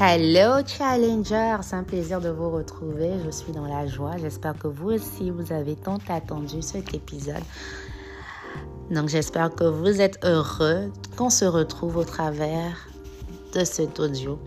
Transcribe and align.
Hello 0.00 0.64
Challenger, 0.64 1.56
c'est 1.62 1.74
un 1.74 1.82
plaisir 1.82 2.20
de 2.20 2.28
vous 2.28 2.50
retrouver. 2.50 3.10
Je 3.24 3.30
suis 3.32 3.50
dans 3.50 3.66
la 3.66 3.88
joie. 3.88 4.16
J'espère 4.16 4.56
que 4.56 4.68
vous 4.68 4.90
aussi, 4.90 5.30
vous 5.30 5.52
avez 5.52 5.74
tant 5.74 5.98
attendu 6.08 6.62
cet 6.62 6.94
épisode. 6.94 7.42
Donc 8.92 9.08
j'espère 9.08 9.52
que 9.52 9.64
vous 9.64 10.00
êtes 10.00 10.24
heureux 10.24 10.92
qu'on 11.16 11.30
se 11.30 11.44
retrouve 11.44 11.96
au 11.96 12.04
travers 12.04 12.86
de 13.52 13.64
cet 13.64 13.98
audio. 13.98 14.38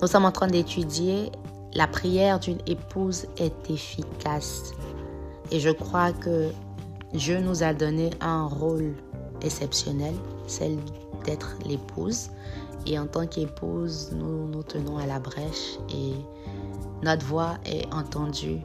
Nous 0.00 0.08
sommes 0.08 0.24
en 0.24 0.32
train 0.32 0.46
d'étudier 0.46 1.32
la 1.74 1.86
prière 1.86 2.40
d'une 2.40 2.60
épouse 2.66 3.26
est 3.36 3.70
efficace. 3.70 4.72
Et 5.50 5.60
je 5.60 5.70
crois 5.70 6.12
que 6.12 6.48
Dieu 7.12 7.40
nous 7.40 7.62
a 7.62 7.74
donné 7.74 8.08
un 8.22 8.46
rôle 8.46 8.94
exceptionnel, 9.42 10.14
celle 10.46 10.78
d'être 11.26 11.56
l'épouse. 11.66 12.30
Et 12.90 12.98
en 12.98 13.06
tant 13.06 13.26
qu'épouse, 13.26 14.12
nous 14.14 14.48
nous 14.48 14.62
tenons 14.62 14.96
à 14.96 15.04
la 15.04 15.20
brèche 15.20 15.78
et 15.90 16.14
notre 17.02 17.24
voix 17.26 17.58
est 17.66 17.86
entendue 17.92 18.62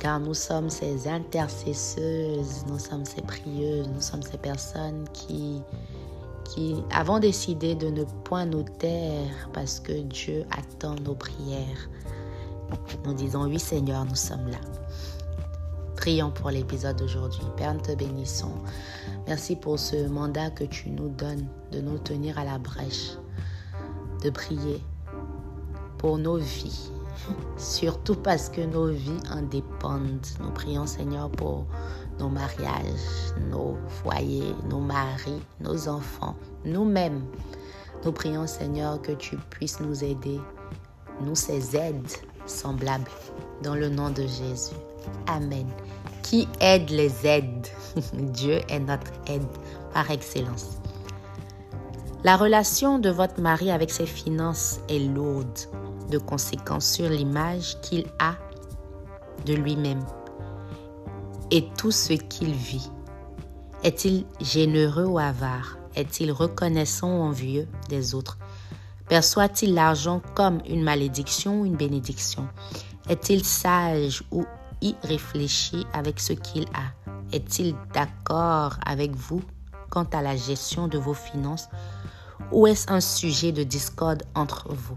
car 0.00 0.20
nous 0.20 0.34
sommes 0.34 0.68
ces 0.68 1.08
intercesseuses, 1.08 2.66
nous 2.68 2.78
sommes 2.78 3.06
ces 3.06 3.22
prieuses, 3.22 3.88
nous 3.88 4.00
sommes 4.02 4.22
ces 4.22 4.36
personnes 4.36 5.08
qui, 5.14 5.62
qui 6.44 6.76
avons 6.92 7.18
décidé 7.18 7.74
de 7.74 7.88
ne 7.88 8.04
point 8.24 8.44
nous 8.44 8.64
taire 8.78 9.48
parce 9.54 9.80
que 9.80 9.92
Dieu 9.92 10.44
attend 10.50 10.94
nos 11.04 11.14
prières. 11.14 11.88
Nous 13.06 13.14
disons 13.14 13.44
oui 13.44 13.58
Seigneur, 13.58 14.04
nous 14.04 14.14
sommes 14.14 14.48
là. 14.48 14.58
Prions 15.96 16.30
pour 16.30 16.50
l'épisode 16.50 16.96
d'aujourd'hui. 16.96 17.42
Père, 17.56 17.74
nous 17.74 17.80
te 17.80 17.92
bénissons. 17.92 18.52
Merci 19.26 19.56
pour 19.56 19.78
ce 19.78 20.06
mandat 20.06 20.50
que 20.50 20.64
tu 20.64 20.90
nous 20.90 21.08
donnes 21.08 21.46
de 21.72 21.80
nous 21.80 21.98
tenir 21.98 22.38
à 22.38 22.44
la 22.44 22.58
brèche, 22.58 23.16
de 24.22 24.30
prier 24.30 24.82
pour 25.98 26.18
nos 26.18 26.36
vies, 26.36 26.90
surtout 27.56 28.14
parce 28.14 28.48
que 28.48 28.60
nos 28.60 28.88
vies 28.88 29.20
en 29.32 29.42
dépendent. 29.42 30.26
Nous 30.40 30.50
prions 30.50 30.86
Seigneur 30.86 31.30
pour 31.30 31.66
nos 32.18 32.28
mariages, 32.28 33.32
nos 33.50 33.76
foyers, 34.02 34.54
nos 34.68 34.80
maris, 34.80 35.40
nos 35.60 35.88
enfants, 35.88 36.36
nous-mêmes. 36.64 37.24
Nous 38.04 38.12
prions 38.12 38.46
Seigneur 38.46 39.00
que 39.02 39.12
tu 39.12 39.36
puisses 39.50 39.80
nous 39.80 40.04
aider, 40.04 40.40
nous 41.20 41.34
ces 41.34 41.76
aides 41.76 42.12
semblables, 42.46 43.10
dans 43.62 43.74
le 43.74 43.88
nom 43.88 44.10
de 44.10 44.22
Jésus. 44.22 44.76
Amen. 45.26 45.66
Qui 46.22 46.48
aide 46.60 46.90
les 46.90 47.26
aides? 47.26 47.66
Dieu 48.14 48.60
est 48.68 48.80
notre 48.80 49.10
aide 49.26 49.42
par 49.92 50.10
excellence. 50.10 50.77
La 52.24 52.36
relation 52.36 52.98
de 52.98 53.10
votre 53.10 53.40
mari 53.40 53.70
avec 53.70 53.90
ses 53.90 54.06
finances 54.06 54.80
est 54.88 54.98
lourde 54.98 55.58
de 56.10 56.18
conséquences 56.18 56.90
sur 56.90 57.08
l'image 57.08 57.80
qu'il 57.80 58.06
a 58.18 58.34
de 59.46 59.54
lui-même 59.54 60.04
et 61.52 61.68
tout 61.78 61.92
ce 61.92 62.14
qu'il 62.14 62.52
vit. 62.52 62.90
Est-il 63.84 64.26
généreux 64.40 65.04
ou 65.04 65.20
avare? 65.20 65.78
Est-il 65.94 66.32
reconnaissant 66.32 67.18
ou 67.18 67.22
envieux 67.22 67.68
des 67.88 68.16
autres? 68.16 68.36
Perçoit-il 69.08 69.74
l'argent 69.74 70.20
comme 70.34 70.58
une 70.68 70.82
malédiction 70.82 71.60
ou 71.60 71.66
une 71.66 71.76
bénédiction? 71.76 72.48
Est-il 73.08 73.44
sage 73.44 74.24
ou 74.32 74.44
irréfléchi 74.82 75.86
avec 75.92 76.18
ce 76.18 76.32
qu'il 76.32 76.64
a? 76.74 77.10
Est-il 77.32 77.76
d'accord 77.94 78.76
avec 78.84 79.14
vous? 79.14 79.42
Quant 79.90 80.06
à 80.12 80.22
la 80.22 80.36
gestion 80.36 80.88
de 80.88 80.98
vos 80.98 81.14
finances 81.14 81.68
ou 82.52 82.66
est-ce 82.66 82.90
un 82.90 83.00
sujet 83.00 83.52
de 83.52 83.62
discorde 83.62 84.22
entre 84.34 84.68
vous? 84.72 84.94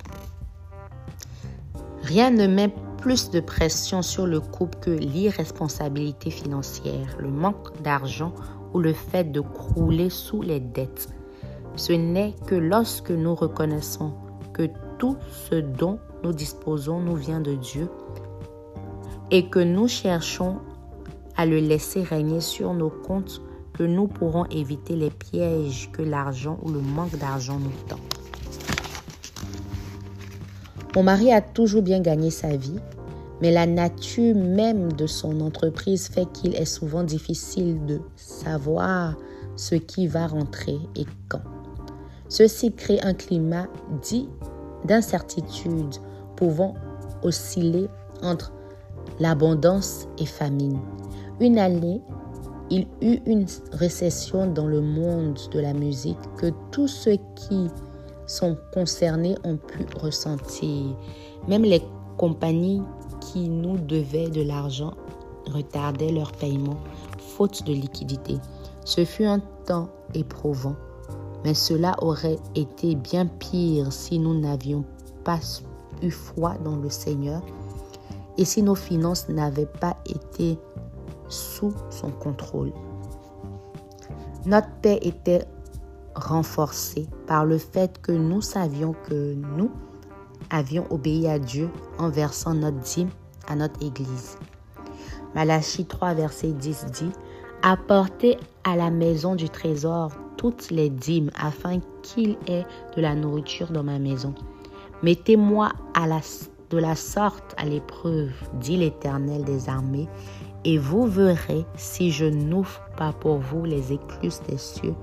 Rien 2.04 2.32
ne 2.32 2.48
met 2.48 2.74
plus 2.98 3.30
de 3.32 3.40
pression 3.40 4.02
sur 4.02 4.28
le 4.28 4.40
couple 4.40 4.78
que 4.80 4.92
l'irresponsabilité 4.92 6.30
financière, 6.30 7.16
le 7.20 7.30
manque 7.30 7.82
d'argent 7.82 8.34
ou 8.74 8.80
le 8.80 8.94
fait 8.94 9.32
de 9.32 9.42
crouler 9.42 10.10
sous 10.10 10.42
les 10.42 10.60
dettes. 10.60 11.10
Ce 11.76 11.94
n'est 11.94 12.36
que 12.48 12.56
lorsque 12.56 13.12
nous 13.12 13.36
reconnaissons 13.36 14.14
que 14.54 14.70
tout 14.98 15.18
ce 15.50 15.56
dont 15.56 16.00
nous 16.24 16.34
disposons 16.34 17.00
nous 17.00 17.16
vient 17.16 17.40
de 17.42 17.56
Dieu 17.56 17.90
et 19.32 19.50
que 19.50 19.60
nous 19.60 19.88
cherchons 19.88 20.60
à 21.38 21.46
le 21.46 21.60
laisser 21.60 22.04
régner 22.04 22.42
sur 22.42 22.74
nos 22.74 22.90
comptes 22.90 23.42
nous 23.84 24.08
pourrons 24.08 24.46
éviter 24.46 24.96
les 24.96 25.10
pièges 25.10 25.90
que 25.92 26.02
l'argent 26.02 26.60
ou 26.64 26.70
le 26.70 26.80
manque 26.80 27.18
d'argent 27.18 27.60
nous 27.60 27.72
tend. 27.88 28.00
Mon 30.96 31.04
mari 31.04 31.32
a 31.32 31.42
toujours 31.42 31.82
bien 31.82 32.02
gagné 32.02 32.32
sa 32.32 32.56
vie, 32.56 32.80
mais 33.42 33.52
la 33.52 33.66
nature 33.66 34.36
même 34.36 34.92
de 34.92 35.08
son 35.08 35.40
entreprise 35.42 36.10
fait 36.10 36.32
qu'il 36.32 36.56
est 36.56 36.66
souvent 36.66 37.04
difficile 37.04 37.86
de 37.86 38.02
savoir 38.16 39.16
ce 39.56 39.76
qui 39.76 40.08
va 40.08 40.28
rentrer 40.28 40.78
et 40.96 41.06
quand. 41.30 41.42
Ceci 42.28 42.74
crée 42.74 43.00
un 43.02 43.14
climat 43.14 43.68
dit 44.02 44.28
d'incertitude 44.86 45.96
pouvant 46.36 46.74
osciller 47.24 47.88
entre 48.22 48.52
l'abondance 49.20 50.08
et 50.18 50.26
famine. 50.26 50.80
Une 51.40 51.58
année, 51.58 52.02
il 52.72 52.88
eut 53.02 53.20
une 53.28 53.46
récession 53.74 54.48
dans 54.48 54.66
le 54.66 54.82
monde 54.82 55.38
de 55.52 55.60
la 55.60 55.74
musique 55.74 56.18
que 56.38 56.48
tous 56.72 56.88
ceux 56.88 57.18
qui 57.36 57.68
sont 58.26 58.58
concernés 58.74 59.36
ont 59.44 59.58
pu 59.58 59.86
ressentir. 60.00 60.96
Même 61.48 61.64
les 61.64 61.84
compagnies 62.18 62.82
qui 63.20 63.48
nous 63.50 63.78
devaient 63.78 64.30
de 64.30 64.42
l'argent 64.42 64.94
retardaient 65.46 66.12
leur 66.12 66.32
paiement 66.32 66.78
faute 67.20 67.64
de 67.68 67.74
liquidité. 67.74 68.38
Ce 68.86 69.06
fut 69.06 69.26
un 69.26 69.42
temps 69.68 69.90
éprouvant 70.16 70.76
mais 71.44 71.54
cela 71.54 71.96
aurait 72.02 72.40
été 72.56 72.96
bien 72.96 73.26
pire 73.26 73.92
si 73.92 74.20
nous 74.20 74.40
n'avions 74.40 74.84
pas 75.24 75.40
eu 76.02 76.12
foi 76.12 76.56
dans 76.64 76.76
le 76.76 76.90
Seigneur 76.90 77.42
et 78.38 78.46
si 78.46 78.64
nos 78.64 78.76
finances 78.76 79.30
n'avaient 79.30 79.66
pas 79.66 79.98
été 80.06 80.58
sous 81.32 81.74
son 81.90 82.12
contrôle. 82.12 82.72
Notre 84.46 84.70
paix 84.82 85.00
était 85.02 85.46
renforcée 86.16 87.08
par 87.28 87.46
le 87.46 87.58
fait 87.58 88.00
que 88.02 88.12
nous 88.12 88.42
savions 88.42 88.94
que 89.08 89.34
nous 89.34 89.72
avions 90.50 90.86
obéi 90.90 91.28
à 91.28 91.40
Dieu 91.40 91.70
en 91.98 92.10
versant 92.10 92.54
notre 92.54 92.80
dîme 92.80 93.10
à 93.48 93.56
notre 93.56 93.84
Église. 93.86 94.38
Malachie 95.36 95.86
3, 95.86 96.14
verset 96.14 96.52
10 96.52 96.86
dit, 96.92 97.12
Apportez 97.62 98.38
à 98.64 98.76
la 98.76 98.90
maison 98.90 99.36
du 99.36 99.50
trésor 99.50 100.12
toutes 100.38 100.72
les 100.72 100.90
dîmes 100.90 101.30
afin 101.40 101.80
qu'il 102.02 102.38
ait 102.48 102.66
de 102.96 103.02
la 103.02 103.16
nourriture 103.16 103.72
dans 103.72 103.84
ma 103.84 104.00
maison. 104.00 104.34
Mettez-moi 105.04 105.72
à 105.94 106.08
la, 106.08 106.20
de 106.72 106.78
la 106.78 106.96
sorte 106.96 107.54
à 107.58 107.66
l'épreuve, 107.66 108.32
dit 108.60 108.78
l'Éternel 108.78 109.44
des 109.44 109.70
armées, 109.70 110.08
et 110.64 110.78
vous 110.78 111.06
verrez 111.06 111.66
si 111.76 112.12
je 112.12 112.26
n'ouvre 112.26 112.82
pas 112.98 113.14
pour 113.14 113.38
vous 113.38 113.66
les 113.66 113.94
écluses 113.94 114.42
des 114.48 114.58
cieux, 114.58 114.96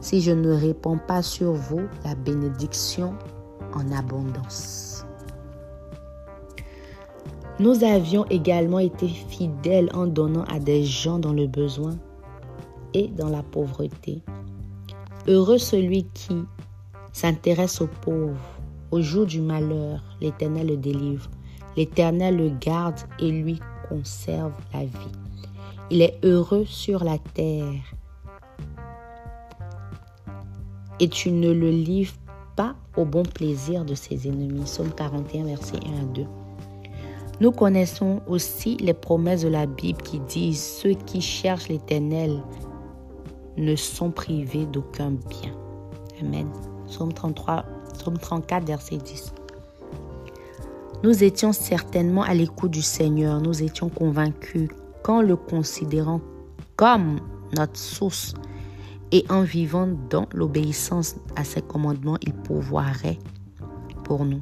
si 0.00 0.20
je 0.20 0.32
ne 0.32 0.52
réponds 0.52 0.98
pas 0.98 1.22
sur 1.22 1.52
vous 1.52 1.82
la 2.04 2.14
bénédiction 2.14 3.14
en 3.74 3.90
abondance. 3.92 5.04
Nous 7.58 7.84
avions 7.84 8.24
également 8.30 8.78
été 8.78 9.08
fidèles 9.08 9.90
en 9.94 10.06
donnant 10.06 10.44
à 10.44 10.58
des 10.58 10.84
gens 10.84 11.18
dans 11.18 11.32
le 11.32 11.46
besoin 11.46 11.96
et 12.94 13.08
dans 13.08 13.28
la 13.28 13.42
pauvreté. 13.42 14.22
Heureux 15.28 15.58
celui 15.58 16.04
qui 16.14 16.44
s'intéresse 17.12 17.80
aux 17.80 17.90
pauvres. 18.00 18.51
Au 18.92 19.00
jour 19.00 19.24
du 19.24 19.40
malheur, 19.40 20.02
l'Éternel 20.20 20.66
le 20.66 20.76
délivre. 20.76 21.30
L'Éternel 21.78 22.36
le 22.36 22.50
garde 22.50 23.00
et 23.18 23.30
lui 23.30 23.58
conserve 23.88 24.52
la 24.74 24.84
vie. 24.84 25.12
Il 25.90 26.02
est 26.02 26.18
heureux 26.22 26.66
sur 26.66 27.02
la 27.02 27.16
terre. 27.16 27.94
Et 31.00 31.08
tu 31.08 31.30
ne 31.30 31.50
le 31.50 31.70
livres 31.70 32.12
pas 32.54 32.76
au 32.98 33.06
bon 33.06 33.22
plaisir 33.22 33.86
de 33.86 33.94
ses 33.94 34.28
ennemis. 34.28 34.66
Somme 34.66 34.92
41, 34.92 35.46
verset 35.46 35.78
1 35.86 36.02
à 36.02 36.04
2. 36.12 36.26
Nous 37.40 37.50
connaissons 37.50 38.20
aussi 38.28 38.76
les 38.76 38.92
promesses 38.92 39.42
de 39.42 39.48
la 39.48 39.64
Bible 39.64 40.02
qui 40.02 40.20
disent 40.20 40.62
Ceux 40.62 40.92
qui 40.92 41.22
cherchent 41.22 41.68
l'Éternel 41.68 42.42
ne 43.56 43.74
sont 43.74 44.10
privés 44.10 44.66
d'aucun 44.66 45.12
bien. 45.12 45.54
Amen. 46.20 46.46
Psaume 46.86 47.14
33, 47.14 47.64
Psaume 47.92 48.18
34, 48.18 48.66
verset 48.66 48.96
10. 48.96 49.32
Nous 51.02 51.24
étions 51.24 51.52
certainement 51.52 52.22
à 52.22 52.34
l'écoute 52.34 52.70
du 52.70 52.82
Seigneur, 52.82 53.40
nous 53.40 53.62
étions 53.62 53.88
convaincus 53.88 54.68
qu'en 55.02 55.20
le 55.20 55.36
considérant 55.36 56.20
comme 56.76 57.20
notre 57.56 57.76
source 57.76 58.34
et 59.10 59.24
en 59.28 59.42
vivant 59.42 59.88
dans 60.08 60.26
l'obéissance 60.32 61.16
à 61.36 61.44
ses 61.44 61.60
commandements, 61.60 62.18
il 62.22 62.32
pourvoirait 62.32 63.18
pour 64.04 64.24
nous 64.24 64.40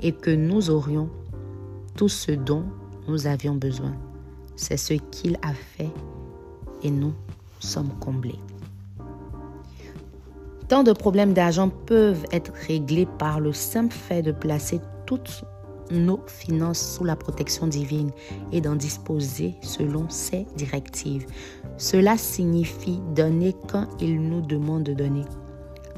et 0.00 0.12
que 0.12 0.30
nous 0.30 0.70
aurions 0.70 1.08
tout 1.96 2.08
ce 2.08 2.32
dont 2.32 2.64
nous 3.08 3.26
avions 3.26 3.54
besoin. 3.54 3.92
C'est 4.56 4.76
ce 4.76 4.94
qu'il 4.94 5.36
a 5.42 5.54
fait 5.54 5.90
et 6.82 6.90
nous 6.90 7.12
sommes 7.60 7.92
comblés. 7.98 8.38
Tant 10.72 10.84
de 10.84 10.94
problèmes 10.94 11.34
d'argent 11.34 11.68
peuvent 11.68 12.24
être 12.32 12.50
réglés 12.66 13.06
par 13.18 13.40
le 13.40 13.52
simple 13.52 13.92
fait 13.92 14.22
de 14.22 14.32
placer 14.32 14.80
toutes 15.04 15.44
nos 15.90 16.24
finances 16.26 16.94
sous 16.96 17.04
la 17.04 17.14
protection 17.14 17.66
divine 17.66 18.10
et 18.52 18.62
d'en 18.62 18.74
disposer 18.74 19.54
selon 19.60 20.08
ses 20.08 20.46
directives. 20.56 21.26
Cela 21.76 22.16
signifie 22.16 23.02
donner 23.14 23.54
quand 23.70 23.86
il 24.00 24.22
nous 24.22 24.40
demande 24.40 24.84
de 24.84 24.94
donner. 24.94 25.26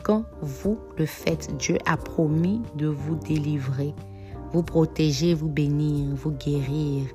Quand 0.03 0.25
vous 0.43 0.77
le 0.99 1.07
faites, 1.07 1.57
Dieu 1.57 1.79
a 1.87 1.97
promis 1.97 2.61
de 2.75 2.89
vous 2.89 3.15
délivrer, 3.15 3.95
vous 4.53 4.65
protéger, 4.65 5.35
vous 5.35 5.49
bénir, 5.49 6.17
vous 6.17 6.33
guérir 6.33 7.07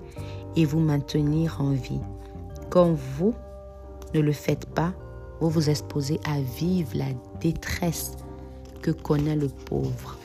et 0.56 0.64
vous 0.64 0.80
maintenir 0.80 1.60
en 1.60 1.72
vie. 1.72 2.00
Quand 2.70 2.94
vous 2.94 3.34
ne 4.14 4.22
le 4.22 4.32
faites 4.32 4.66
pas, 4.66 4.94
vous 5.40 5.50
vous 5.50 5.70
exposez 5.70 6.20
à 6.26 6.40
vivre 6.42 6.92
la 6.96 7.12
détresse 7.40 8.14
que 8.82 8.92
connaît 8.92 9.36
le 9.36 9.48
pauvre. 9.48 10.18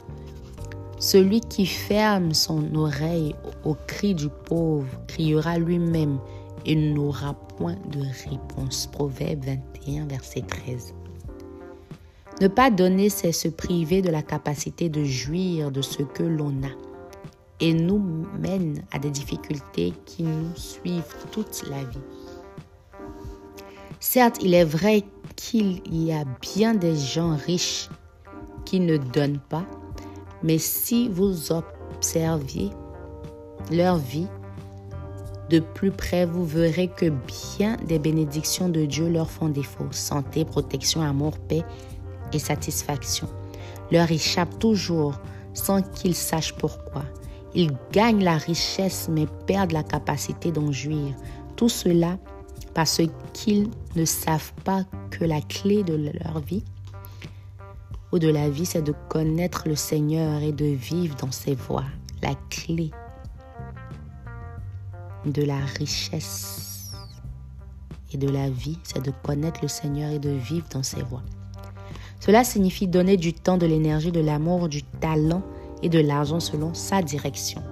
Celui 0.99 1.41
qui 1.41 1.67
ferme 1.67 2.33
son 2.33 2.75
oreille 2.75 3.35
au 3.65 3.75
cri 3.87 4.15
du 4.15 4.29
pauvre 4.47 4.89
criera 5.07 5.59
lui-même 5.59 6.19
et 6.65 6.77
n'aura 6.77 7.35
point 7.35 7.77
de 7.91 8.01
réponse. 8.31 8.87
Proverbe 8.87 9.45
21, 9.45 10.07
verset 10.07 10.43
13. 10.43 10.95
Ne 12.41 12.49
pas 12.49 12.71
donner, 12.71 13.11
c'est 13.11 13.33
se 13.33 13.49
priver 13.49 14.03
de 14.03 14.11
la 14.11 14.23
capacité 14.23 14.89
de 14.89 15.05
jouir 15.05 15.71
de 15.71 15.83
ce 15.83 16.03
que 16.03 16.23
l'on 16.23 16.55
a 16.63 16.71
et 17.61 17.73
nous 17.73 18.27
mène 18.39 18.83
à 18.93 18.99
des 18.99 19.11
difficultés 19.11 19.93
qui 20.05 20.25
nous 20.25 20.55
suivent 20.57 21.15
toute 21.31 21.65
la 21.71 21.85
vie. 21.85 21.99
Certes, 24.06 24.37
il 24.43 24.53
est 24.53 24.67
vrai 24.67 25.03
qu'il 25.35 25.81
y 25.91 26.12
a 26.12 26.25
bien 26.43 26.75
des 26.75 26.95
gens 26.95 27.37
riches 27.37 27.89
qui 28.67 28.79
ne 28.79 28.99
donnent 28.99 29.41
pas, 29.49 29.65
mais 30.43 30.59
si 30.59 31.09
vous 31.09 31.51
observiez 31.51 32.71
leur 33.73 33.97
vie 33.97 34.29
de 35.49 35.59
plus 35.59 35.91
près, 35.91 36.27
vous 36.27 36.45
verrez 36.45 36.89
que 36.89 37.11
bien 37.56 37.79
des 37.89 37.99
bénédictions 37.99 38.69
de 38.69 38.85
Dieu 38.85 39.09
leur 39.09 39.31
font 39.31 39.49
défaut. 39.49 39.89
Santé, 39.91 40.45
protection, 40.45 41.01
amour, 41.01 41.39
paix 41.39 41.65
et 42.35 42.39
satisfaction 42.39 43.27
leur 43.91 44.12
échappent 44.12 44.59
toujours 44.59 45.15
sans 45.55 45.81
qu'ils 45.81 46.15
sachent 46.15 46.55
pourquoi. 46.55 47.05
Ils 47.55 47.73
gagnent 47.91 48.23
la 48.23 48.37
richesse 48.37 49.09
mais 49.11 49.27
perdent 49.47 49.73
la 49.73 49.83
capacité 49.83 50.53
d'en 50.53 50.71
jouir. 50.73 51.15
Tout 51.56 51.71
cela 51.71 52.19
parce 52.75 53.01
qu'ils 53.33 53.69
ne 53.97 54.05
savent 54.05 54.53
pas 54.65 54.85
que 55.11 55.25
la 55.25 55.41
clé 55.41 55.83
de 55.83 55.95
leur 55.95 56.41
vie 56.41 56.65
de 58.19 58.29
la 58.29 58.49
vie, 58.49 58.67
c'est 58.67 58.83
de 58.83 58.95
connaître 59.09 59.65
le 59.67 59.77
Seigneur 59.77 60.43
et 60.43 60.53
de 60.53 60.67
vivre 60.67 61.17
dans 61.17 61.33
ses 61.33 61.55
voies. 61.55 61.85
La 62.23 62.35
clé 62.51 62.91
de 65.27 65.43
la 65.43 65.59
richesse 65.79 66.93
et 68.12 68.17
de 68.17 68.29
la 68.29 68.51
vie, 68.51 68.79
c'est 68.85 69.05
de 69.05 69.12
connaître 69.23 69.61
le 69.62 69.69
Seigneur 69.69 70.11
et 70.11 70.19
de 70.19 70.31
vivre 70.31 70.67
dans 70.71 70.83
ses 70.83 71.03
voies. 71.03 71.23
Cela 72.21 72.45
signifie 72.45 72.87
donner 72.87 73.17
du 73.17 73.35
temps, 73.35 73.59
de 73.59 73.67
l'énergie, 73.67 74.12
de 74.12 74.21
l'amour, 74.21 74.69
du 74.69 74.83
talent 74.83 75.43
et 75.83 75.89
de 75.89 75.99
l'argent 75.99 76.41
selon 76.41 76.73
sa 76.73 77.03
direction. 77.03 77.62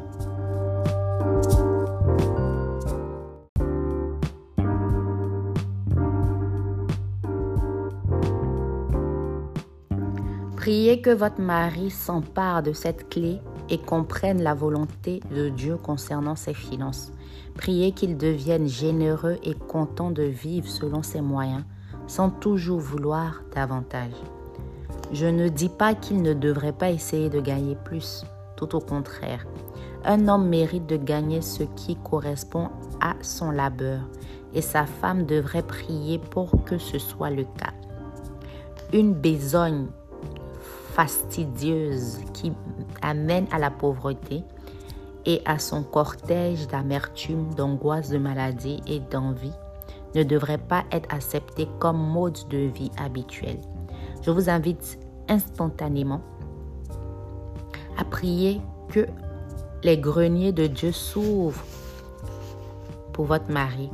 Priez 10.63 11.01
que 11.01 11.11
votre 11.11 11.41
mari 11.41 11.91
s'empare 11.91 12.63
de 12.63 12.73
cette 12.73 13.09
clé 13.09 13.41
et 13.69 13.79
comprenne 13.79 14.45
la 14.45 14.55
volonté 14.55 15.19
de 15.35 15.49
Dieu 15.49 15.77
concernant 15.77 16.37
ses 16.37 16.55
finances. 16.55 17.11
Priez 17.57 17.91
qu'il 17.91 18.17
devienne 18.17 18.69
généreux 18.69 19.39
et 19.43 19.55
content 19.55 20.13
de 20.13 20.23
vivre 20.23 20.69
selon 20.69 21.03
ses 21.03 21.21
moyens, 21.21 21.65
sans 22.07 22.31
toujours 22.31 22.79
vouloir 22.79 23.43
davantage. 23.53 24.13
Je 25.13 25.27
ne 25.27 25.49
dis 25.49 25.69
pas 25.69 25.97
qu'il 25.97 26.23
ne 26.23 26.33
devrait 26.33 26.71
pas 26.71 26.93
essayer 26.93 27.29
de 27.29 27.41
gagner 27.41 27.77
plus, 27.85 28.25
tout 28.55 28.77
au 28.77 28.81
contraire. 28.81 29.45
Un 30.05 30.29
homme 30.29 30.47
mérite 30.47 30.87
de 30.87 30.97
gagner 30.97 31.43
ce 31.43 31.65
qui 31.75 31.97
correspond 31.97 32.69
à 33.01 33.17
son 33.21 33.51
labeur, 33.51 34.03
et 34.55 34.63
sa 34.63 34.87
femme 34.87 35.27
devrait 35.27 35.67
prier 35.67 36.21
pour 36.21 36.63
que 36.65 36.79
ce 36.79 37.01
soit 37.01 37.31
le 37.31 37.43
cas. 37.43 37.73
Une 38.93 39.13
besogne 39.13 39.89
fastidieuse 40.95 42.19
qui 42.35 42.53
amène 43.01 43.47
à 43.51 43.59
la 43.59 43.71
pauvreté 43.71 44.45
et 45.25 45.41
à 45.45 45.59
son 45.59 45.83
cortège 45.83 46.67
d'amertume, 46.69 47.55
d'angoisse, 47.55 48.11
de 48.11 48.19
maladie 48.19 48.81
et 48.87 49.01
d'envie 49.01 49.53
ne 50.15 50.23
devrait 50.23 50.59
pas 50.59 50.85
être 50.93 51.13
accepté 51.15 51.67
comme 51.79 51.97
mode 51.97 52.39
de 52.51 52.59
vie 52.59 52.91
habituel. 52.99 53.59
Je 54.23 54.31
vous 54.31 54.51
invite 54.51 54.99
instantanément 55.29 56.21
à 57.97 58.05
prier 58.05 58.61
que 58.89 59.07
les 59.83 59.97
greniers 59.97 60.53
de 60.53 60.67
Dieu 60.67 60.93
s'ouvrent 60.93 61.65
pour 63.13 63.27
votre 63.27 63.51
mari, 63.51 63.91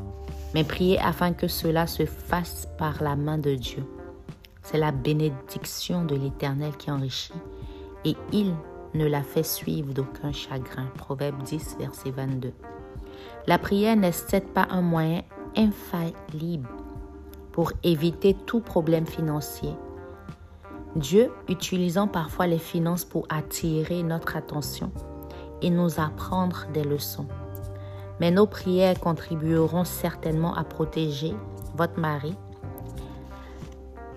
mais 0.55 0.65
priez 0.65 0.99
afin 0.99 1.33
que 1.33 1.47
cela 1.47 1.87
se 1.87 2.05
fasse 2.05 2.67
par 2.79 3.03
la 3.03 3.17
main 3.17 3.39
de 3.39 3.55
Dieu. 3.55 3.85
C'est 4.70 4.76
la 4.76 4.93
bénédiction 4.93 6.05
de 6.05 6.15
l'Éternel 6.15 6.76
qui 6.76 6.91
enrichit 6.91 7.32
et 8.05 8.15
il 8.32 8.55
ne 8.93 9.06
la 9.06 9.23
fait 9.23 9.43
suivre 9.43 9.94
d'aucun 9.94 10.31
chagrin. 10.31 10.85
Proverbe 10.94 11.43
10, 11.43 11.79
verset 11.79 12.11
22. 12.11 12.53
La 13.47 13.56
prière 13.56 13.97
n'est 13.97 14.12
pas 14.53 14.67
un 14.69 14.82
moyen 14.82 15.23
infaillible 15.56 16.69
pour 17.50 17.73
éviter 17.82 18.37
tout 18.44 18.61
problème 18.61 19.07
financier. 19.07 19.71
Dieu, 20.97 21.33
utilisant 21.49 22.07
parfois 22.07 22.47
les 22.47 22.59
finances 22.59 23.07
pour 23.07 23.26
attirer 23.31 24.02
notre 24.02 24.37
attention 24.37 24.92
et 25.62 25.71
nous 25.71 25.99
apprendre 25.99 26.66
des 26.75 26.85
leçons. 26.85 27.26
Mais 28.21 28.31
nos 28.31 28.47
prières 28.47 29.00
contribueront 29.00 29.85
certainement 29.85 30.54
à 30.54 30.62
protéger 30.62 31.35
votre 31.75 31.99
mari 31.99 32.37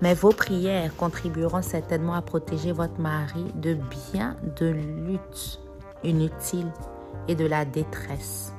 mais 0.02 0.14
vos 0.14 0.32
prières 0.32 0.94
contribueront 0.96 1.62
certainement 1.62 2.14
à 2.14 2.22
protéger 2.22 2.72
votre 2.72 3.00
mari 3.00 3.44
de 3.54 3.78
bien 4.12 4.36
de 4.58 4.66
luttes 4.66 5.60
inutiles 6.02 6.72
et 7.28 7.36
de 7.36 7.46
la 7.46 7.64
détresse. 7.64 8.52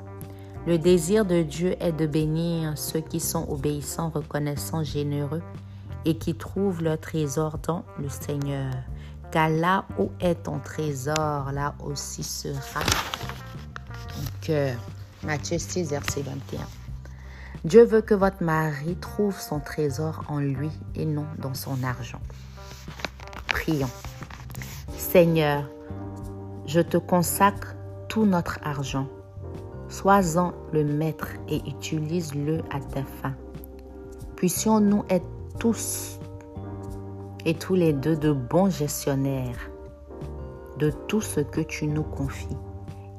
Le 0.66 0.78
désir 0.78 1.26
de 1.26 1.42
Dieu 1.42 1.76
est 1.80 1.92
de 1.92 2.06
bénir 2.06 2.78
ceux 2.78 3.00
qui 3.00 3.20
sont 3.20 3.46
obéissants, 3.50 4.08
reconnaissants, 4.08 4.82
généreux 4.82 5.42
et 6.06 6.16
qui 6.16 6.34
trouvent 6.34 6.82
leur 6.82 6.98
trésor 6.98 7.58
dans 7.58 7.84
le 7.98 8.08
Seigneur. 8.08 8.72
Car 9.30 9.50
là 9.50 9.84
où 9.98 10.10
est 10.20 10.44
ton 10.44 10.60
trésor, 10.60 11.52
là 11.52 11.74
aussi 11.84 12.22
sera 12.22 12.80
ton 12.80 14.24
cœur. 14.40 14.76
Matthieu 15.22 15.58
6, 15.58 15.90
verset 15.90 16.22
21. 16.22 16.83
Dieu 17.64 17.82
veut 17.82 18.02
que 18.02 18.12
votre 18.12 18.42
mari 18.42 18.94
trouve 18.96 19.40
son 19.40 19.58
trésor 19.58 20.22
en 20.28 20.38
lui 20.38 20.70
et 20.94 21.06
non 21.06 21.24
dans 21.38 21.54
son 21.54 21.82
argent. 21.82 22.20
Prions. 23.48 23.88
Seigneur, 24.98 25.64
je 26.66 26.80
te 26.80 26.98
consacre 26.98 27.74
tout 28.08 28.26
notre 28.26 28.58
argent. 28.64 29.08
Sois-en 29.88 30.52
le 30.74 30.84
maître 30.84 31.28
et 31.48 31.62
utilise-le 31.66 32.58
à 32.70 32.80
ta 32.80 33.02
fin. 33.02 33.32
Puissions-nous 34.36 35.04
être 35.08 35.26
tous 35.58 36.18
et 37.46 37.54
tous 37.54 37.74
les 37.74 37.94
deux 37.94 38.16
de 38.16 38.32
bons 38.32 38.68
gestionnaires 38.68 39.70
de 40.78 40.90
tout 41.08 41.22
ce 41.22 41.40
que 41.40 41.62
tu 41.62 41.86
nous 41.86 42.02
confies 42.02 42.58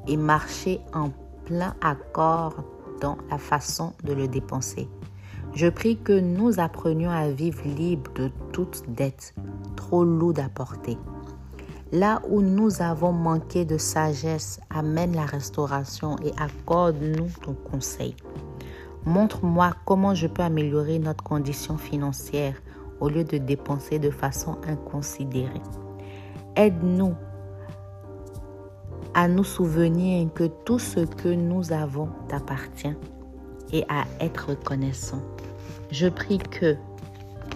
et 0.07 0.17
marcher 0.17 0.81
en 0.93 1.09
plein 1.45 1.73
accord 1.81 2.63
dans 3.01 3.17
la 3.29 3.37
façon 3.37 3.93
de 4.03 4.13
le 4.13 4.27
dépenser. 4.27 4.87
Je 5.53 5.67
prie 5.67 5.97
que 5.97 6.19
nous 6.19 6.59
apprenions 6.59 7.09
à 7.09 7.29
vivre 7.29 7.63
libre 7.65 8.11
de 8.15 8.29
toute 8.51 8.83
dette 8.89 9.33
trop 9.75 10.03
lourde 10.03 10.39
à 10.39 10.49
porter. 10.49 10.97
Là 11.91 12.21
où 12.27 12.41
nous 12.41 12.81
avons 12.81 13.13
manqué 13.13 13.63
de 13.63 13.77
sagesse, 13.77 14.59
amène 14.69 15.15
la 15.15 15.25
restauration 15.25 16.17
et 16.25 16.31
accorde-nous 16.37 17.29
ton 17.41 17.53
conseil. 17.53 18.15
Montre-moi 19.05 19.71
comment 19.85 20.15
je 20.15 20.27
peux 20.27 20.41
améliorer 20.41 20.99
notre 20.99 21.23
condition 21.23 21.77
financière 21.77 22.55
au 22.99 23.07
lieu 23.07 23.23
de 23.23 23.37
dépenser 23.37 23.99
de 23.99 24.09
façon 24.09 24.57
inconsidérée. 24.67 25.61
Aide-nous 26.55 27.13
à 29.15 29.29
nous 29.29 29.45
souvenir 29.45 30.31
que 30.33 30.43
tout 30.43 30.77
ce 30.77 30.99
que 30.99 31.29
nous 31.29 31.71
avons 31.71 32.09
t'appartient 32.27 32.95
et 33.71 33.85
à 33.87 34.03
être 34.19 34.49
reconnaissant. 34.49 35.21
Je 35.89 36.07
prie 36.07 36.37
que, 36.37 36.75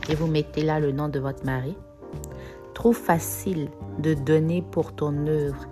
et 0.09 0.15
vous 0.15 0.27
mettez 0.27 0.63
là 0.63 0.79
le 0.79 0.93
nom 0.93 1.09
de 1.09 1.19
votre 1.19 1.45
mari, 1.45 1.75
trouve 2.73 2.95
facile 2.95 3.69
de 3.99 4.13
donner 4.13 4.61
pour 4.61 4.93
ton 4.93 5.27
œuvre 5.27 5.65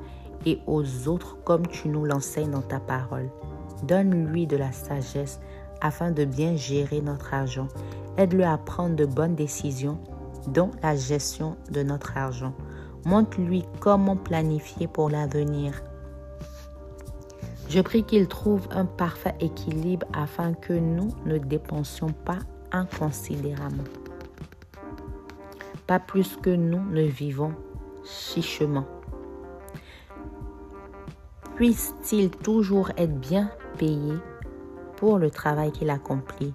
et 0.46 0.60
aux 0.68 1.08
autres 1.08 1.38
comme 1.46 1.66
tu 1.68 1.88
nous 1.88 2.04
l'enseignes 2.04 2.52
dans 2.52 2.62
ta 2.62 2.82
parole. 2.82 3.30
Donne-lui 3.84 4.46
de 4.46 4.58
la 4.58 4.74
sagesse 4.74 5.40
afin 5.80 6.12
de 6.12 6.26
bien 6.26 6.58
gérer 6.58 7.00
notre 7.00 7.34
argent. 7.34 7.70
Aide-le 8.18 8.44
à 8.44 8.58
prendre 8.58 8.98
de 8.98 9.06
bonnes 9.06 9.36
décisions, 9.36 10.00
dont 10.48 10.72
la 10.84 10.98
gestion 10.98 11.56
de 11.72 11.82
notre 11.82 12.18
argent. 12.18 12.54
Montre-lui 13.08 13.64
comment 13.80 14.18
planifier 14.18 14.86
pour 14.86 15.10
l'avenir. 15.10 15.82
Je 17.70 17.80
prie 17.80 18.04
qu'il 18.04 18.28
trouve 18.28 18.68
un 18.70 18.84
parfait 18.84 19.34
équilibre 19.40 20.06
afin 20.12 20.54
que 20.54 20.74
nous 20.74 21.08
ne 21.26 21.38
dépensions 21.38 22.12
pas 22.12 22.40
inconsidérément. 22.74 23.86
Pas 25.88 26.00
plus 26.00 26.36
que 26.36 26.50
nous 26.50 26.84
ne 26.84 27.04
vivons 27.04 27.54
chichement. 28.04 28.86
Puisse-t-il 31.56 32.30
toujours 32.30 32.92
être 32.98 33.18
bien 33.18 33.50
payé 33.78 34.16
pour 34.98 35.18
le 35.18 35.32
travail 35.32 35.72
qu'il 35.72 35.92
accomplit 35.92 36.54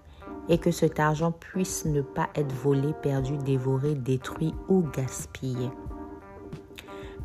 et 0.51 0.59
que 0.59 0.71
cet 0.71 1.01
argent 1.01 1.33
puisse 1.33 1.87
ne 1.87 2.03
pas 2.03 2.29
être 2.35 2.53
volé, 2.53 2.93
perdu, 3.01 3.39
dévoré, 3.39 3.95
détruit 3.95 4.55
ou 4.69 4.83
gaspillé. 4.83 5.71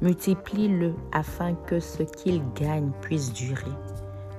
Multiplie-le 0.01 0.93
afin 1.11 1.55
que 1.55 1.79
ce 1.79 2.03
qu'il 2.03 2.41
gagne 2.53 2.91
puisse 3.01 3.33
durer. 3.33 3.71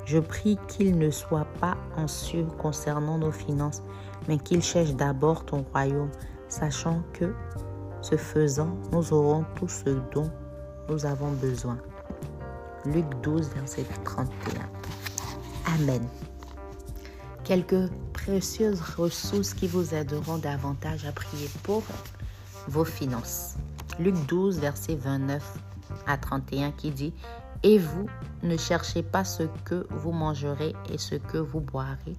Je 0.05 0.19
prie 0.19 0.57
qu'il 0.69 0.97
ne 0.99 1.11
soit 1.11 1.49
pas 1.61 1.77
anxieux 1.97 2.47
concernant 2.59 3.19
nos 3.19 3.33
finances, 3.33 3.83
mais 4.29 4.39
qu'il 4.39 4.63
cherche 4.63 4.95
d'abord 4.95 5.45
ton 5.45 5.65
royaume, 5.73 6.11
sachant 6.49 7.03
que, 7.13 7.35
ce 8.01 8.17
faisant, 8.17 8.75
nous 8.93 9.13
aurons 9.13 9.45
tout 9.57 9.69
ce 9.69 9.91
dont 10.15 10.31
nous 10.89 11.05
avons 11.05 11.33
besoin. 11.33 11.79
Luc 12.87 13.05
12, 13.23 13.51
verset 13.51 13.85
31. 14.05 14.63
Amen. 15.75 16.07
Quelques 17.45 17.91
précieuses 18.13 18.81
ressources 18.81 19.55
qui 19.55 19.67
vous 19.67 19.95
aideront 19.95 20.39
davantage 20.39 21.05
à 21.05 21.13
prier 21.13 21.51
pour 21.65 21.83
vos 22.69 22.85
finances. 22.85 23.57
Luc 23.99 24.15
12, 24.27 24.61
verset 24.61 24.95
29 24.95 25.43
à 26.07 26.17
31 26.17 26.71
qui 26.71 26.91
dit, 26.91 27.13
Et 27.63 27.79
vous 27.79 28.07
ne 28.43 28.57
cherchez 28.57 29.03
pas 29.03 29.25
ce 29.25 29.43
que 29.65 29.87
vous 29.91 30.13
mangerez 30.13 30.75
et 30.93 30.99
ce 30.99 31.17
que 31.17 31.39
vous 31.39 31.61
boirez, 31.61 32.17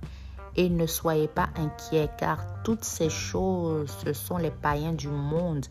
et 0.58 0.70
ne 0.70 0.86
soyez 0.86 1.30
pas 1.30 1.50
inquiets, 1.56 2.10
car 2.18 2.40
toutes 2.64 2.84
ces 2.84 3.10
choses, 3.10 3.90
ce 4.04 4.12
sont 4.12 4.38
les 4.38 4.52
païens 4.52 4.94
du 4.94 5.08
monde 5.08 5.66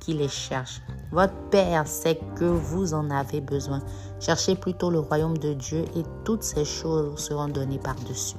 qui 0.00 0.14
les 0.14 0.28
cherchent. 0.28 0.82
Votre 1.12 1.36
Père 1.50 1.86
sait 1.86 2.18
que 2.34 2.44
vous 2.44 2.92
en 2.92 3.08
avez 3.10 3.40
besoin. 3.40 3.80
Cherchez 4.18 4.56
plutôt 4.56 4.90
le 4.90 4.98
royaume 4.98 5.38
de 5.38 5.52
Dieu 5.54 5.84
et 5.94 6.02
toutes 6.24 6.42
ces 6.42 6.64
choses 6.64 7.20
seront 7.20 7.48
données 7.48 7.78
par-dessus. 7.78 8.36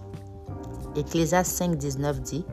Ecclésias 0.96 1.44
5, 1.46 1.76
19 1.76 2.22
dit, 2.22 2.46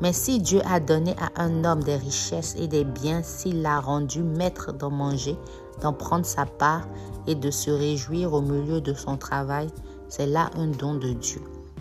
mais 0.00 0.12
si 0.12 0.40
Dieu 0.40 0.60
a 0.64 0.80
donné 0.80 1.14
à 1.18 1.42
un 1.42 1.64
homme 1.64 1.82
des 1.82 1.96
richesses 1.96 2.54
et 2.58 2.68
des 2.68 2.84
biens, 2.84 3.22
s'il 3.22 3.62
l'a 3.62 3.80
rendu 3.80 4.22
maître 4.22 4.72
d'en 4.72 4.90
manger, 4.90 5.36
d'en 5.80 5.92
prendre 5.92 6.26
sa 6.26 6.46
part 6.46 6.86
et 7.26 7.34
de 7.34 7.50
se 7.50 7.70
réjouir 7.70 8.32
au 8.32 8.40
milieu 8.40 8.80
de 8.80 8.94
son 8.94 9.16
travail, 9.16 9.68
c'est 10.08 10.26
là 10.26 10.50
un 10.56 10.68
don 10.68 10.94
de 10.94 11.12
Dieu. 11.12 11.40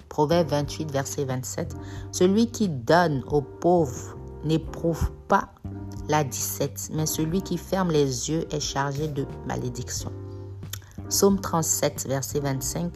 Proverbe 0.10 0.50
28, 0.50 0.92
verset 0.92 1.26
27. 1.26 1.76
Celui 2.12 2.48
qui 2.48 2.68
donne 2.68 3.24
aux 3.32 3.42
pauvres 3.42 4.18
n'éprouve 4.44 5.12
pas 5.28 5.50
la 6.08 6.24
17, 6.24 6.90
mais 6.94 7.06
celui 7.06 7.42
qui 7.42 7.58
ferme 7.58 7.92
les 7.92 8.30
yeux 8.30 8.46
est 8.52 8.60
chargé 8.60 9.08
de 9.08 9.26
malédiction. 9.48 10.12
Psaume 11.10 11.40
37, 11.40 12.08
verset 12.08 12.40
25. 12.40 12.92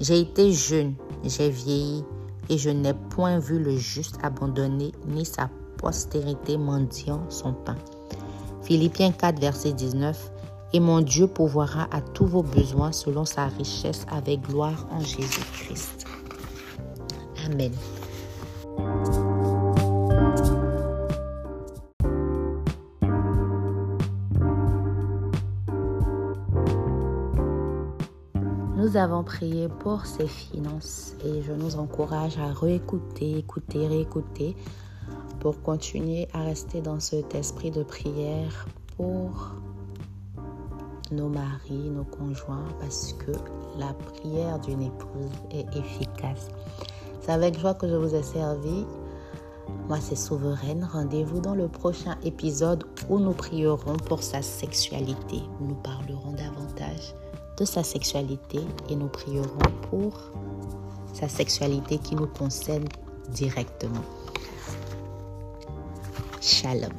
J'ai 0.00 0.20
été 0.20 0.52
jeune, 0.52 0.94
j'ai 1.24 1.50
vieilli, 1.50 2.04
et 2.48 2.58
je 2.58 2.70
n'ai 2.70 2.94
point 3.10 3.38
vu 3.38 3.58
le 3.58 3.76
juste 3.76 4.18
abandonné, 4.22 4.92
ni 5.06 5.24
sa 5.24 5.50
postérité 5.78 6.58
mendiant 6.58 7.22
son 7.28 7.52
pain. 7.52 7.76
Philippiens 8.62 9.12
4, 9.12 9.40
verset 9.40 9.72
19. 9.72 10.32
Et 10.72 10.80
mon 10.80 11.00
Dieu 11.00 11.26
pourvoira 11.28 11.88
à 11.92 12.00
tous 12.00 12.26
vos 12.26 12.42
besoins 12.42 12.92
selon 12.92 13.24
sa 13.24 13.46
richesse 13.46 14.04
avec 14.10 14.42
gloire 14.42 14.86
en 14.90 15.00
Jésus-Christ. 15.00 16.04
Amen. 17.46 17.72
Nous 28.86 28.96
avons 28.96 29.24
prié 29.24 29.66
pour 29.68 30.06
ces 30.06 30.28
finances 30.28 31.16
et 31.24 31.42
je 31.42 31.52
nous 31.52 31.74
encourage 31.74 32.38
à 32.38 32.52
réécouter, 32.52 33.36
écouter, 33.36 33.88
réécouter 33.88 34.54
pour 35.40 35.60
continuer 35.60 36.28
à 36.32 36.44
rester 36.44 36.80
dans 36.82 37.00
cet 37.00 37.34
esprit 37.34 37.72
de 37.72 37.82
prière 37.82 38.68
pour 38.96 39.50
nos 41.10 41.28
maris, 41.28 41.90
nos 41.90 42.04
conjoints, 42.04 42.68
parce 42.78 43.12
que 43.14 43.32
la 43.76 43.92
prière 43.92 44.60
d'une 44.60 44.82
épouse 44.82 45.32
est 45.50 45.66
efficace. 45.76 46.46
C'est 47.22 47.32
avec 47.32 47.58
joie 47.58 47.74
que 47.74 47.88
je 47.88 47.96
vous 47.96 48.14
ai 48.14 48.22
servi. 48.22 48.86
Moi, 49.88 49.98
c'est 50.00 50.14
Souveraine. 50.14 50.88
Rendez-vous 50.92 51.40
dans 51.40 51.56
le 51.56 51.66
prochain 51.66 52.14
épisode 52.22 52.84
où 53.08 53.18
nous 53.18 53.32
prierons 53.32 53.96
pour 53.96 54.22
sa 54.22 54.42
sexualité. 54.42 55.42
Nous 55.60 55.74
parlerons 55.74 56.30
davantage 56.34 56.65
de 57.56 57.64
sa 57.64 57.82
sexualité 57.82 58.60
et 58.88 58.96
nous 58.96 59.08
prierons 59.08 59.58
pour 59.90 60.30
sa 61.14 61.28
sexualité 61.28 61.98
qui 61.98 62.14
nous 62.14 62.26
concerne 62.26 62.84
directement. 63.30 64.04
Shalom. 66.40 66.92